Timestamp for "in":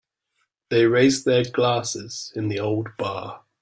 2.35-2.47